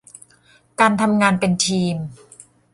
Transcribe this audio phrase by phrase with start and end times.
[0.79, 1.95] การทำงานเป็นทีม